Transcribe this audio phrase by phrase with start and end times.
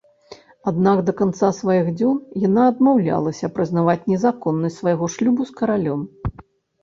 [0.69, 2.15] Аднак да канца сваіх дзён
[2.47, 6.01] яна адмаўлялася прызнаваць незаконнасць свайго шлюбу з каралём.